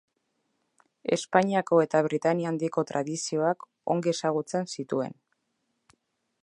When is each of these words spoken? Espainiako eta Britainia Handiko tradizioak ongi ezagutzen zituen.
Espainiako 1.15 1.81
eta 1.83 2.01
Britainia 2.07 2.49
Handiko 2.53 2.85
tradizioak 2.93 3.67
ongi 3.97 4.13
ezagutzen 4.17 4.69
zituen. 4.79 5.17